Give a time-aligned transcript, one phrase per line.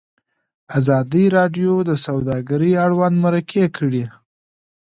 [0.79, 4.05] ازادي راډیو د سوداګري اړوند مرکې کړي.